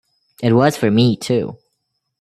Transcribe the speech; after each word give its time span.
It 0.41 0.53
was 0.53 0.77
for 0.77 0.89
me, 0.89 1.15
too. 1.15 1.59